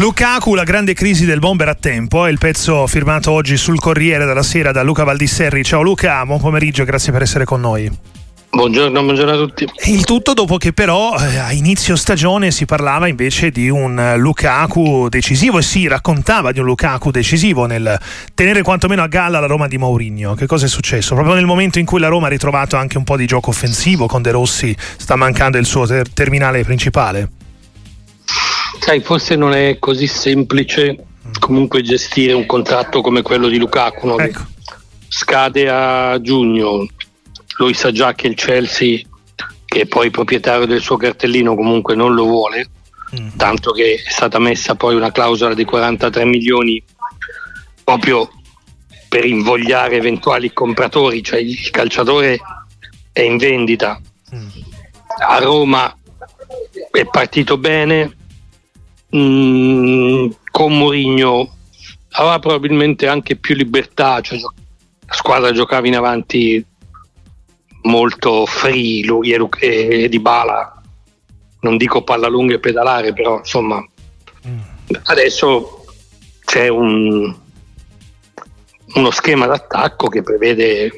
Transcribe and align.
Lukaku, 0.00 0.54
la 0.54 0.64
grande 0.64 0.94
crisi 0.94 1.26
del 1.26 1.40
bomber 1.40 1.68
a 1.68 1.74
tempo, 1.74 2.24
è 2.24 2.30
il 2.30 2.38
pezzo 2.38 2.86
firmato 2.86 3.32
oggi 3.32 3.58
sul 3.58 3.78
Corriere 3.78 4.24
della 4.24 4.42
Sera 4.42 4.72
da 4.72 4.82
Luca 4.82 5.04
Valdisserri. 5.04 5.62
Ciao 5.62 5.82
Luca, 5.82 6.24
buon 6.24 6.40
pomeriggio, 6.40 6.84
grazie 6.84 7.12
per 7.12 7.20
essere 7.20 7.44
con 7.44 7.60
noi. 7.60 7.90
Buongiorno, 8.48 9.02
buongiorno, 9.02 9.32
a 9.32 9.36
tutti. 9.36 9.68
Il 9.88 10.04
tutto 10.04 10.32
dopo 10.32 10.56
che 10.56 10.72
però 10.72 11.18
eh, 11.18 11.36
a 11.36 11.52
inizio 11.52 11.96
stagione 11.96 12.50
si 12.50 12.64
parlava 12.64 13.08
invece 13.08 13.50
di 13.50 13.68
un 13.68 14.14
Lukaku 14.16 15.08
decisivo 15.10 15.58
e 15.58 15.62
si 15.62 15.86
raccontava 15.86 16.50
di 16.50 16.60
un 16.60 16.64
Lukaku 16.64 17.10
decisivo 17.10 17.66
nel 17.66 18.00
tenere 18.32 18.62
quantomeno 18.62 19.02
a 19.02 19.06
galla 19.06 19.38
la 19.38 19.46
Roma 19.46 19.68
di 19.68 19.76
Mourinho. 19.76 20.32
Che 20.32 20.46
cosa 20.46 20.64
è 20.64 20.68
successo? 20.70 21.12
Proprio 21.12 21.34
nel 21.34 21.44
momento 21.44 21.78
in 21.78 21.84
cui 21.84 22.00
la 22.00 22.08
Roma 22.08 22.28
ha 22.28 22.30
ritrovato 22.30 22.74
anche 22.76 22.96
un 22.96 23.04
po' 23.04 23.18
di 23.18 23.26
gioco 23.26 23.50
offensivo 23.50 24.06
con 24.06 24.22
De 24.22 24.30
Rossi 24.30 24.74
sta 24.96 25.14
mancando 25.14 25.58
il 25.58 25.66
suo 25.66 25.84
ter- 25.84 26.08
terminale 26.14 26.64
principale. 26.64 27.32
Sai, 28.80 29.00
forse 29.00 29.36
non 29.36 29.52
è 29.52 29.78
così 29.78 30.06
semplice 30.06 30.96
comunque 31.38 31.82
gestire 31.82 32.32
un 32.32 32.46
contratto 32.46 33.02
come 33.02 33.20
quello 33.20 33.46
di 33.48 33.58
Lukaku. 33.58 34.06
No? 34.06 34.18
Ecco. 34.18 34.40
Scade 35.06 35.68
a 35.68 36.20
giugno, 36.20 36.86
lui 37.58 37.74
sa 37.74 37.92
già 37.92 38.14
che 38.14 38.26
il 38.26 38.34
Chelsea, 38.34 39.00
che 39.66 39.82
è 39.82 39.86
poi 39.86 40.10
proprietario 40.10 40.66
del 40.66 40.80
suo 40.80 40.96
cartellino, 40.96 41.54
comunque 41.54 41.94
non 41.94 42.14
lo 42.14 42.24
vuole, 42.24 42.70
mm. 43.20 43.36
tanto 43.36 43.72
che 43.72 43.94
è 43.94 44.10
stata 44.10 44.38
messa 44.38 44.76
poi 44.76 44.94
una 44.94 45.12
clausola 45.12 45.52
di 45.52 45.64
43 45.64 46.24
milioni 46.24 46.82
proprio 47.84 48.30
per 49.08 49.26
invogliare 49.26 49.96
eventuali 49.96 50.52
compratori, 50.52 51.22
cioè 51.22 51.40
il 51.40 51.70
calciatore 51.70 52.38
è 53.12 53.20
in 53.20 53.36
vendita. 53.36 54.00
Mm. 54.34 54.48
A 55.26 55.38
Roma 55.38 55.94
è 56.92 57.04
partito 57.06 57.58
bene, 57.58 58.16
mm, 59.16 60.30
con 60.50 60.76
Mourinho 60.76 61.56
aveva 62.12 62.38
probabilmente 62.38 63.06
anche 63.06 63.36
più 63.36 63.54
libertà, 63.54 64.20
cioè 64.20 64.38
la 64.38 65.14
squadra 65.14 65.52
giocava 65.52 65.86
in 65.86 65.96
avanti 65.96 66.64
molto 67.82 68.46
free 68.46 69.04
lui 69.04 69.32
e, 69.32 69.48
e, 69.58 70.02
e 70.04 70.08
Di 70.08 70.20
Bala 70.20 70.80
non 71.60 71.76
dico 71.76 72.02
palla 72.02 72.28
lunga 72.28 72.54
e 72.54 72.58
pedalare 72.58 73.12
però 73.12 73.38
insomma 73.38 73.84
mm. 74.46 74.58
adesso 75.04 75.84
c'è 76.44 76.68
un, 76.68 77.34
uno 78.94 79.10
schema 79.10 79.46
d'attacco 79.46 80.08
che 80.08 80.22
prevede 80.22 80.90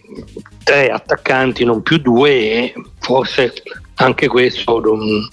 tre 0.62 0.88
attaccanti 0.88 1.64
non 1.64 1.82
più 1.82 1.98
due 1.98 2.30
e 2.30 2.74
forse 3.00 3.52
anche 3.96 4.28
questo 4.28 4.80
non, 4.80 5.28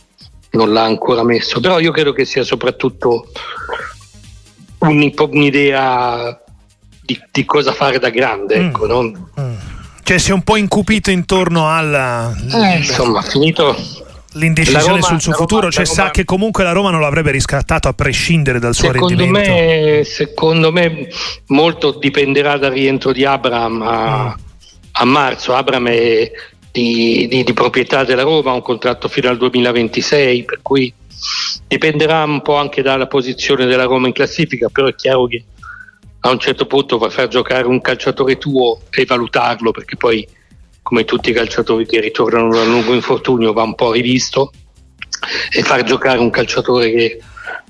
non 0.51 0.73
l'ha 0.73 0.83
ancora 0.83 1.23
messo 1.23 1.59
però 1.59 1.79
io 1.79 1.91
credo 1.91 2.11
che 2.13 2.25
sia 2.25 2.43
soprattutto 2.43 3.27
un'idea 4.79 6.41
di, 7.01 7.19
di 7.31 7.45
cosa 7.45 7.73
fare 7.73 7.99
da 7.99 8.09
grande 8.09 8.59
mm. 8.59 8.65
ecco, 8.65 8.85
no? 8.87 9.29
mm. 9.39 9.55
Cioè 10.03 10.17
si 10.17 10.31
è 10.31 10.33
un 10.33 10.41
po' 10.41 10.55
incupito 10.55 11.11
intorno 11.11 11.69
alla... 11.69 12.35
Eh, 12.51 12.77
insomma, 12.77 13.21
finito 13.21 13.75
l'indecisione 14.33 14.87
Roma, 14.87 15.01
sul 15.01 15.21
suo 15.21 15.33
futuro, 15.33 15.61
Roma, 15.61 15.71
cioè 15.71 15.85
Roma, 15.85 15.95
sa 15.95 16.11
che 16.11 16.23
comunque 16.23 16.63
la 16.63 16.71
Roma 16.71 16.89
non 16.89 17.01
l'avrebbe 17.01 17.31
riscattato 17.31 17.87
a 17.87 17.93
prescindere 17.93 18.59
dal 18.59 18.73
suo 18.73 18.91
secondo 18.91 19.15
rendimento. 19.15 19.51
Me, 19.51 20.03
secondo 20.03 20.71
me 20.71 21.07
molto 21.47 21.91
dipenderà 21.91 22.57
dal 22.57 22.71
rientro 22.71 23.11
di 23.11 23.25
Abram 23.25 23.81
a, 23.81 24.23
mm. 24.23 24.39
a 24.93 25.05
marzo. 25.05 25.53
Abram 25.53 25.87
è 25.87 26.31
di, 26.71 27.27
di, 27.27 27.43
di, 27.43 27.53
proprietà 27.53 28.03
della 28.03 28.23
Roma, 28.23 28.53
un 28.53 28.61
contratto 28.61 29.07
fino 29.07 29.29
al 29.29 29.37
2026, 29.37 30.43
per 30.43 30.59
cui 30.61 30.93
dipenderà 31.67 32.23
un 32.23 32.41
po' 32.41 32.55
anche 32.55 32.81
dalla 32.81 33.07
posizione 33.07 33.65
della 33.65 33.83
Roma 33.85 34.07
in 34.07 34.13
classifica, 34.13 34.69
però 34.69 34.87
è 34.87 34.95
chiaro 34.95 35.27
che 35.27 35.43
a 36.21 36.29
un 36.29 36.39
certo 36.39 36.65
punto 36.65 36.97
a 36.97 37.09
far 37.09 37.27
giocare 37.27 37.67
un 37.67 37.81
calciatore 37.81 38.37
tuo 38.37 38.81
e 38.89 39.05
valutarlo 39.05 39.71
perché 39.71 39.95
poi 39.95 40.27
come 40.81 41.05
tutti 41.05 41.29
i 41.29 41.33
calciatori 41.33 41.85
che 41.85 42.01
ritornano 42.01 42.53
da 42.53 42.61
un 42.61 42.71
lungo 42.71 42.93
infortunio 42.93 43.53
va 43.53 43.63
un 43.63 43.75
po' 43.75 43.93
rivisto 43.93 44.51
e 45.51 45.61
far 45.61 45.83
giocare 45.83 46.19
un 46.19 46.29
calciatore 46.29 46.91
che 46.91 47.21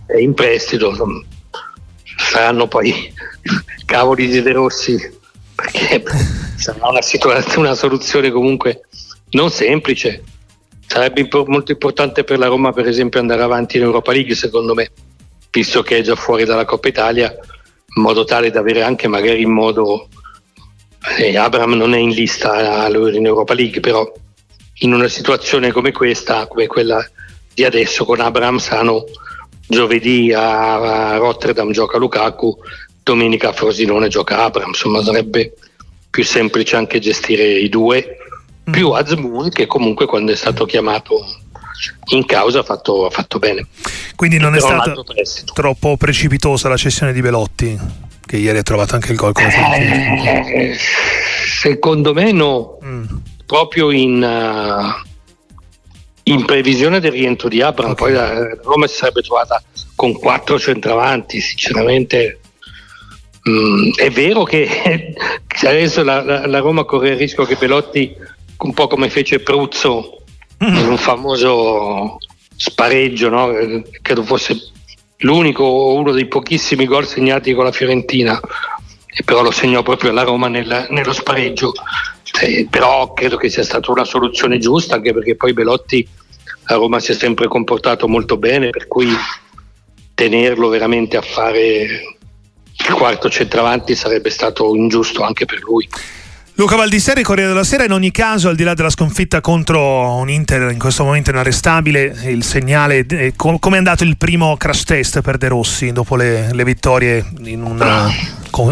è 0.08 0.18
in 0.18 0.34
prestito 0.34 0.96
saranno 2.18 2.68
poi 2.68 3.14
cavoli 3.86 4.28
di 4.28 4.42
De 4.42 4.52
Rossi 4.52 4.98
perché 5.56 6.04
sarà 6.58 6.88
una, 6.88 7.00
una 7.58 7.76
soluzione 7.76 8.32
comunque 8.32 8.88
non 9.32 9.50
semplice 9.50 10.24
sarebbe 10.86 11.28
molto 11.46 11.72
importante 11.72 12.24
per 12.24 12.40
la 12.40 12.48
Roma 12.48 12.72
per 12.72 12.88
esempio 12.88 13.20
andare 13.20 13.44
avanti 13.44 13.78
in 13.78 13.84
Europa 13.84 14.12
League 14.12 14.36
secondo 14.36 14.74
me 14.74 14.92
visto 15.52 15.82
che 15.82 15.98
è 15.98 16.02
già 16.02 16.16
fuori 16.16 16.46
dalla 16.46 16.66
Coppa 16.66 16.88
Italia 16.88 17.32
in 17.96 18.02
modo 18.02 18.24
tale 18.24 18.50
da 18.50 18.60
avere 18.60 18.82
anche 18.82 19.08
magari 19.08 19.42
in 19.42 19.52
modo 19.52 20.08
eh, 21.18 21.38
Abram 21.38 21.74
non 21.74 21.94
è 21.94 21.98
in 21.98 22.10
lista 22.10 22.88
in 22.88 23.26
Europa 23.26 23.54
League 23.54 23.80
però 23.80 24.12
in 24.82 24.94
una 24.94 25.08
situazione 25.08 25.72
come 25.72 25.92
questa 25.92 26.48
come 26.48 26.68
quella 26.68 27.08
di 27.54 27.64
adesso 27.64 28.06
con 28.06 28.20
Abram 28.20 28.58
Sano 28.58 29.06
giovedì 29.68 30.34
a 30.34 31.18
Rotterdam 31.18 31.72
gioca 31.72 31.98
Lukaku 31.98 32.58
domenica 33.04 33.50
a 33.50 33.54
Frosinone 33.54 34.08
gioca 34.08 34.44
Abram 34.44 34.70
insomma 34.70 35.04
sarebbe 35.04 35.54
più 36.10 36.24
semplice 36.24 36.76
anche 36.76 37.00
gestire 37.00 37.44
i 37.44 37.70
due. 37.70 38.18
Più 38.72 38.92
Azmoun 38.92 39.50
che 39.50 39.68
comunque 39.68 40.06
quando 40.06 40.32
è 40.32 40.36
stato 40.36 40.66
chiamato 40.66 41.26
in 42.10 42.26
causa 42.26 42.60
ha 42.60 42.64
fatto, 42.64 43.06
ha 43.06 43.10
fatto 43.10 43.40
bene. 43.40 43.68
Quindi 44.16 44.38
non 44.38 44.56
è 44.56 44.60
stata 44.60 44.94
troppo 45.54 45.98
precipitosa 45.98 46.68
la 46.70 46.78
cessione 46.78 47.14
di 47.14 47.22
Belotti, 47.22 47.78
che 48.26 48.38
ieri 48.38 48.58
ha 48.58 48.64
trovato 48.64 48.96
anche 48.96 49.12
il 49.12 49.18
gol 49.18 49.34
eh, 49.38 50.78
Secondo 51.62 52.14
me 52.14 52.32
no, 52.32 52.78
mm. 52.84 53.06
proprio 53.46 53.92
in, 53.92 54.22
uh, 54.22 55.08
in, 56.24 56.46
previsione 56.46 57.00
del 57.00 57.12
rientro 57.12 57.48
di 57.48 57.62
Abram, 57.62 57.92
okay. 57.92 58.06
poi 58.06 58.14
la 58.14 58.58
Roma 58.64 58.88
si 58.88 58.96
sarebbe 58.96 59.22
trovata 59.22 59.62
con 59.96 60.14
quattro 60.14 60.60
centravanti, 60.60 61.40
sinceramente. 61.40 62.40
Mm, 63.50 63.92
è 63.96 64.10
vero 64.10 64.44
che 64.44 65.16
adesso 65.64 66.04
la, 66.04 66.22
la, 66.22 66.46
la 66.46 66.60
Roma 66.60 66.84
corre 66.84 67.12
il 67.12 67.18
rischio 67.18 67.46
che 67.46 67.56
Belotti, 67.56 68.14
un 68.60 68.74
po' 68.74 68.88
come 68.88 69.10
fece 69.10 69.40
Pruzzo, 69.40 70.24
in 70.60 70.88
un 70.88 70.98
famoso 70.98 72.18
spareggio, 72.56 73.30
no? 73.30 73.52
credo 74.02 74.24
fosse 74.24 74.58
l'unico 75.20 75.64
o 75.64 75.96
uno 75.96 76.12
dei 76.12 76.28
pochissimi 76.28 76.86
gol 76.86 77.08
segnati 77.08 77.54
con 77.54 77.64
la 77.64 77.72
Fiorentina, 77.72 78.40
e 79.08 79.24
però 79.24 79.42
lo 79.42 79.52
segnò 79.52 79.82
proprio 79.82 80.12
la 80.12 80.24
Roma 80.24 80.48
nel, 80.48 80.88
nello 80.90 81.14
spareggio. 81.14 81.74
Eh, 82.42 82.68
però 82.70 83.14
credo 83.14 83.38
che 83.38 83.50
sia 83.50 83.64
stata 83.64 83.92
una 83.92 84.06
soluzione 84.06 84.60
giusta, 84.60 84.96
anche 84.96 85.14
perché 85.14 85.36
poi 85.36 85.54
Belotti 85.54 86.08
a 86.66 86.76
Roma 86.76 87.00
si 87.00 87.12
è 87.12 87.16
sempre 87.16 87.48
comportato 87.48 88.08
molto 88.08 88.38
bene, 88.38 88.70
per 88.70 88.88
cui 88.88 89.10
tenerlo 90.14 90.68
veramente 90.68 91.18
a 91.18 91.22
fare 91.22 92.18
il 92.88 92.94
quarto 92.94 93.30
centravanti 93.30 93.96
sarebbe 93.96 94.30
stato 94.30 94.76
ingiusto 94.76 95.24
anche 95.24 95.46
per 95.46 95.62
lui. 95.62 95.88
Luca 96.60 96.76
Valdisseri, 96.76 97.24
Corriere 97.24 97.52
della 97.52 97.64
Sera, 97.64 97.86
in 97.86 97.94
ogni 97.94 98.12
caso, 98.12 98.50
al 98.50 98.56
di 98.58 98.64
là 98.64 98.74
della 98.74 98.90
sconfitta 98.90 99.40
contro 99.40 100.16
un 100.16 100.30
Inter 100.30 100.72
in 100.72 100.78
questo 100.78 101.06
momento 101.06 101.30
inarrestabile, 101.30 102.14
il 102.26 102.44
segnale, 102.44 103.06
eh, 103.10 103.32
com- 103.38 103.60
come 103.60 103.76
è 103.76 103.78
andato 103.78 104.04
il 104.04 104.18
primo 104.18 104.58
crash 104.58 104.84
test 104.84 105.22
per 105.22 105.38
De 105.38 105.48
Rossi 105.48 105.94
dopo 105.94 106.18
le, 106.18 106.54
le 106.54 106.66
vittorie 106.66 107.26
in 107.46 107.64
un 107.64 107.82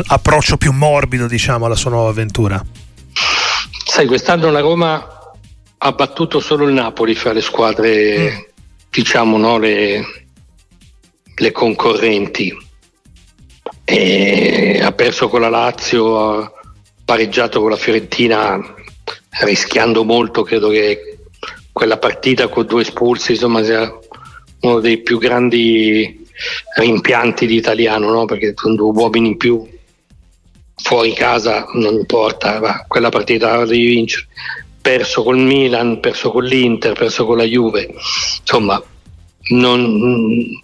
approccio 0.06 0.58
più 0.58 0.74
morbido 0.74 1.28
diciamo, 1.28 1.66
alla 1.66 1.78
sua 1.78 1.92
nuova 1.92 2.10
avventura? 2.10 2.62
Sai, 3.86 4.06
quest'anno 4.06 4.52
la 4.52 4.60
Roma 4.60 5.08
ha 5.78 5.92
battuto 5.94 6.42
solo 6.42 6.68
il 6.68 6.74
Napoli 6.74 7.16
fra 7.16 7.32
le 7.32 7.42
squadre, 7.42 8.32
mm. 8.32 8.38
diciamo, 8.90 9.38
no, 9.38 9.58
le, 9.60 10.04
le 11.36 11.52
concorrenti. 11.54 12.54
E 13.86 14.82
ha 14.84 14.92
perso 14.92 15.30
con 15.30 15.40
la 15.40 15.48
Lazio 15.48 16.52
pareggiato 17.08 17.62
con 17.62 17.70
la 17.70 17.78
Fiorentina 17.78 18.60
rischiando 19.44 20.04
molto, 20.04 20.44
credo 20.44 20.68
che 20.68 21.20
quella 21.72 21.98
partita 21.98 22.50
con 22.50 22.66
due 22.66 22.82
espulsi 22.82 23.32
insomma 23.32 23.64
sia 23.64 23.90
uno 24.60 24.80
dei 24.82 24.98
più 24.98 25.18
grandi 25.18 26.28
rimpianti 26.76 27.48
di 27.48 27.56
italiano, 27.56 28.10
no? 28.12 28.26
perché 28.26 28.54
con 28.54 28.76
due 28.76 28.92
uomini 28.92 29.30
in 29.30 29.38
più 29.38 29.66
fuori 30.76 31.14
casa 31.14 31.68
non 31.76 31.94
importa, 31.94 32.60
ma 32.60 32.84
quella 32.86 33.08
partita 33.08 33.64
devi 33.64 33.86
vincere. 33.86 34.28
Perso 34.82 35.24
col 35.24 35.38
Milan, 35.38 36.02
perso 36.02 36.32
con 36.32 36.44
l'Inter, 36.44 36.92
perso 36.92 37.26
con 37.26 37.38
la 37.38 37.44
Juve, 37.44 37.90
insomma, 38.40 38.84
non, 39.52 40.62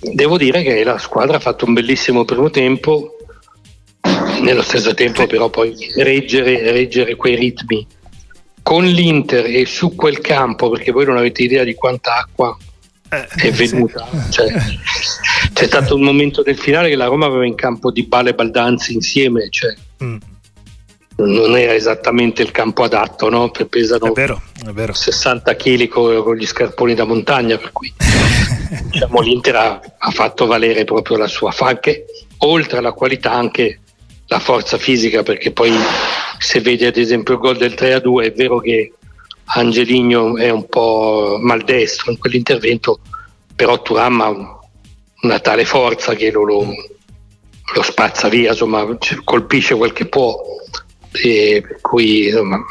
devo 0.00 0.38
dire 0.38 0.62
che 0.62 0.82
la 0.82 0.98
squadra 0.98 1.36
ha 1.36 1.40
fatto 1.40 1.66
un 1.66 1.74
bellissimo 1.74 2.24
primo 2.24 2.48
tempo, 2.48 3.13
nello 4.40 4.62
stesso 4.62 4.94
tempo 4.94 5.26
però 5.26 5.48
poi 5.50 5.74
reggere, 5.96 6.72
reggere 6.72 7.14
quei 7.16 7.36
ritmi 7.36 7.86
con 8.64 8.86
l'Inter 8.86 9.44
e 9.44 9.66
su 9.66 9.94
quel 9.94 10.20
campo, 10.20 10.70
perché 10.70 10.90
voi 10.90 11.04
non 11.04 11.18
avete 11.18 11.42
idea 11.42 11.64
di 11.64 11.74
quanta 11.74 12.16
acqua 12.16 12.56
eh, 13.10 13.26
è 13.26 13.52
venuta. 13.52 14.08
Sì. 14.10 14.32
Cioè, 14.32 14.52
c'è 15.52 15.66
stato 15.66 15.94
un 15.94 16.02
momento 16.02 16.42
del 16.42 16.56
finale 16.56 16.88
che 16.88 16.96
la 16.96 17.04
Roma 17.04 17.26
aveva 17.26 17.44
in 17.44 17.54
campo 17.54 17.90
di 17.90 18.04
Bale 18.04 18.30
e 18.30 18.34
Baldanzi 18.34 18.94
insieme, 18.94 19.50
cioè 19.50 19.74
mm. 20.02 20.16
non 21.16 21.56
era 21.58 21.74
esattamente 21.74 22.40
il 22.40 22.50
campo 22.50 22.84
adatto, 22.84 23.28
no? 23.28 23.50
pesano 23.50 24.06
è 24.06 24.12
vero, 24.12 24.40
è 24.66 24.70
vero. 24.70 24.94
60 24.94 25.54
kg 25.54 25.86
con, 25.88 26.22
con, 26.22 26.34
gli 26.34 26.46
scarponi 26.46 26.94
da 26.94 27.04
montagna, 27.04 27.58
per 27.58 27.70
cui 27.70 27.92
diciamo, 28.90 29.20
l'Inter 29.20 29.56
ha, 29.56 29.80
ha, 29.98 30.10
fatto 30.10 30.46
valere 30.46 30.84
proprio 30.84 31.18
la 31.18 31.28
sua 31.28 31.50
fanche, 31.50 32.06
oltre 32.38 32.78
alla 32.78 32.92
qualità 32.92 33.32
anche 33.32 33.80
la 34.26 34.38
forza 34.38 34.78
fisica, 34.78 35.22
perché 35.22 35.52
poi 35.52 35.72
se 36.38 36.60
vedi 36.60 36.84
ad 36.84 36.96
esempio 36.96 37.34
il 37.34 37.40
gol 37.40 37.56
del 37.56 37.74
3-2 37.74 38.24
è 38.24 38.32
vero 38.32 38.58
che 38.58 38.92
Angeligno 39.46 40.36
è 40.36 40.50
un 40.50 40.66
po' 40.66 41.36
maldestro 41.40 42.10
in 42.10 42.18
quell'intervento, 42.18 43.00
però 43.54 43.80
Turam 43.82 44.20
ha 44.20 44.60
una 45.22 45.38
tale 45.40 45.64
forza 45.64 46.14
che 46.14 46.30
lo, 46.30 46.44
lo, 46.44 46.66
lo 47.74 47.82
spazza 47.82 48.28
via, 48.28 48.50
insomma, 48.50 48.86
colpisce 49.22 49.74
quel 49.74 49.92
che 49.92 50.06
può. 50.06 50.40
E 51.12 51.62
per 51.66 51.80
cui, 51.80 52.26
insomma, 52.26 52.64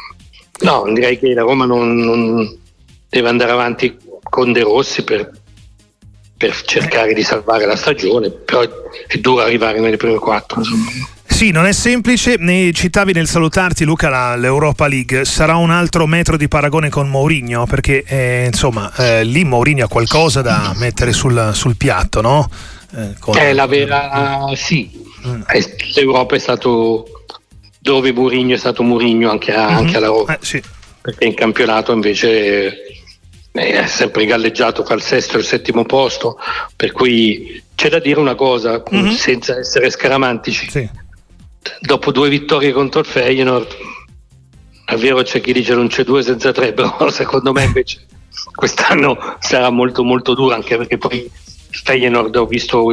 no, 0.61 0.91
direi 0.93 1.17
che 1.19 1.33
la 1.33 1.41
Roma 1.43 1.65
non, 1.65 1.95
non 1.95 2.59
deve 3.07 3.29
andare 3.29 3.51
avanti 3.51 3.97
con 4.23 4.51
De 4.51 4.61
Rossi 4.61 5.03
per, 5.03 5.31
per 6.35 6.61
cercare 6.63 7.13
di 7.13 7.23
salvare 7.23 7.65
la 7.65 7.75
stagione, 7.75 8.31
però 8.31 8.61
è 8.61 9.17
duro 9.17 9.43
arrivare 9.43 9.79
nelle 9.79 9.97
prime 9.97 10.17
quattro. 10.17 10.59
Insomma. 10.59 10.89
Sì, 11.43 11.51
non 11.51 11.65
è 11.65 11.73
semplice, 11.73 12.37
ne 12.39 12.71
citavi 12.71 13.11
nel 13.11 13.27
salutarti 13.27 13.83
Luca 13.83 14.07
la, 14.07 14.37
l'Europa 14.37 14.87
League, 14.87 15.25
sarà 15.25 15.57
un 15.57 15.71
altro 15.71 16.07
metro 16.07 16.37
di 16.37 16.47
paragone 16.47 16.87
con 16.87 17.09
Mourinho 17.09 17.65
perché 17.65 18.01
eh, 18.07 18.45
insomma 18.45 18.89
eh, 18.95 19.25
lì 19.25 19.43
Mourinho 19.43 19.83
ha 19.83 19.89
qualcosa 19.89 20.41
da 20.41 20.71
mettere 20.77 21.11
sul, 21.11 21.51
sul 21.53 21.75
piatto, 21.75 22.21
no? 22.21 22.49
Eh, 22.95 23.15
con... 23.19 23.35
È 23.35 23.51
la 23.51 23.65
vera, 23.65 24.53
sì, 24.55 24.89
mm. 25.27 25.41
l'Europa 25.95 26.35
è 26.35 26.39
stato 26.39 27.25
dove 27.77 28.13
Mourinho 28.13 28.53
è 28.53 28.57
stato 28.57 28.81
Mourinho 28.81 29.29
anche, 29.29 29.53
a, 29.53 29.65
mm-hmm. 29.65 29.75
anche 29.75 29.97
alla 29.97 30.07
Roma, 30.07 30.35
eh, 30.35 30.39
sì. 30.39 30.63
perché 31.01 31.25
in 31.25 31.33
campionato 31.33 31.91
invece 31.91 32.67
eh, 33.51 33.73
è 33.81 33.85
sempre 33.87 34.25
galleggiato 34.25 34.85
fra 34.85 34.95
il 34.95 35.01
sesto 35.01 35.35
e 35.35 35.39
il 35.41 35.45
settimo 35.45 35.83
posto, 35.83 36.37
per 36.73 36.93
cui 36.93 37.61
c'è 37.75 37.89
da 37.89 37.99
dire 37.99 38.21
una 38.21 38.35
cosa, 38.35 38.81
mm-hmm. 38.95 39.11
senza 39.11 39.57
essere 39.59 39.89
scaramantici. 39.89 40.69
Sì 40.69 41.01
dopo 41.79 42.11
due 42.11 42.29
vittorie 42.29 42.71
contro 42.71 42.99
il 42.99 43.05
Feyenoord, 43.05 43.75
è 44.85 44.95
vero 44.95 45.21
c'è 45.21 45.41
chi 45.41 45.53
dice 45.53 45.75
non 45.75 45.87
c'è 45.87 46.03
due 46.03 46.21
senza 46.23 46.51
tre, 46.51 46.73
però 46.73 47.09
secondo 47.09 47.51
me 47.51 47.63
invece 47.63 48.05
quest'anno 48.53 49.17
sarà 49.39 49.69
molto 49.69 50.03
molto 50.03 50.33
duro 50.33 50.53
anche 50.53 50.77
perché 50.77 50.97
poi 50.97 51.19
il 51.19 51.79
Feyenoord 51.83 52.35
ho 52.35 52.45
visto 52.45 52.85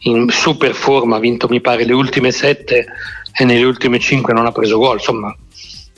in 0.00 0.28
super 0.30 0.74
forma, 0.74 1.16
ha 1.16 1.20
vinto 1.20 1.48
mi 1.48 1.60
pare 1.60 1.84
le 1.84 1.92
ultime 1.92 2.30
sette 2.30 2.86
e 3.32 3.44
nelle 3.44 3.64
ultime 3.64 3.98
cinque 3.98 4.32
non 4.32 4.46
ha 4.46 4.52
preso 4.52 4.78
gol, 4.78 4.96
insomma 4.96 5.34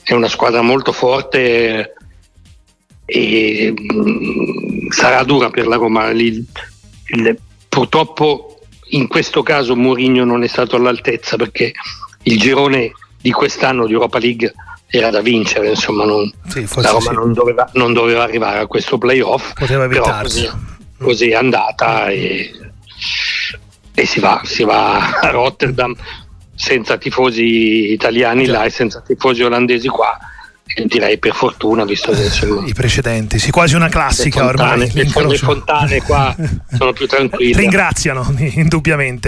è 0.03 0.13
una 0.13 0.27
squadra 0.27 0.61
molto 0.61 0.91
forte 0.91 1.93
e 3.05 3.73
mh, 3.75 4.89
sarà 4.89 5.23
dura 5.23 5.49
per 5.49 5.67
la 5.67 5.75
Roma. 5.75 6.09
Il, 6.09 6.45
il, 7.07 7.37
purtroppo 7.67 8.58
in 8.89 9.07
questo 9.07 9.43
caso 9.43 9.75
Mourinho 9.75 10.23
non 10.23 10.43
è 10.43 10.47
stato 10.47 10.75
all'altezza 10.75 11.35
perché 11.35 11.73
il 12.23 12.39
girone 12.39 12.91
di 13.21 13.31
quest'anno 13.31 13.85
di 13.85 13.93
Europa 13.93 14.19
League 14.19 14.53
era 14.87 15.09
da 15.11 15.21
vincere, 15.21 15.69
insomma 15.69 16.03
non, 16.03 16.31
sì, 16.47 16.67
la 16.77 16.89
Roma 16.89 17.09
sì. 17.09 17.13
non, 17.13 17.33
doveva, 17.33 17.69
non, 17.73 17.93
doveva, 17.93 18.23
arrivare 18.23 18.59
a 18.59 18.65
questo 18.65 18.97
playoff, 18.97 19.53
poteva 19.53 19.83
evitarsi. 19.83 20.45
Così, 20.45 20.57
così, 20.97 21.29
è 21.29 21.35
andata 21.35 22.07
e, 22.07 22.51
e 23.93 24.05
si, 24.05 24.19
va, 24.19 24.41
si, 24.43 24.63
va, 24.63 25.11
a 25.11 25.29
Rotterdam 25.29 25.95
senza 26.55 26.97
tifosi 26.97 27.91
italiani 27.91 28.45
Già. 28.45 28.51
là 28.53 28.63
e 28.63 28.69
senza 28.71 29.01
tifosi 29.01 29.43
olandesi 29.43 29.87
qua 29.87 30.17
direi 30.85 31.17
per 31.17 31.33
fortuna 31.33 31.83
visto 31.83 32.11
che 32.11 32.29
sono 32.29 32.65
i 32.65 32.73
precedenti 32.73 33.39
sì 33.39 33.51
quasi 33.51 33.75
una 33.75 33.89
classica 33.89 34.41
le 34.41 34.47
fontane, 34.47 34.83
ormai 34.83 34.93
le, 34.93 35.27
le 35.27 35.37
fontane 35.37 36.01
qua 36.01 36.35
sono 36.77 36.93
più 36.93 37.07
tranquille. 37.07 37.59
Ringraziano 37.59 38.33
indubbiamente 38.37 39.27